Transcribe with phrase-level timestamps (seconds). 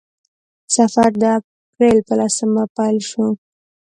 [0.75, 3.25] سفر د اپریل په لسمه پیل شو.